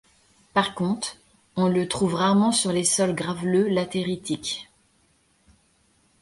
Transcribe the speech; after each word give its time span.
Par 0.55 0.73
contre, 0.73 1.17
on 1.55 1.67
le 1.67 1.87
trouve 1.87 2.15
rarement 2.15 2.51
sur 2.51 2.71
les 2.73 2.83
sols 2.85 3.13
graveleux 3.13 3.67
latéritiques. 3.67 4.67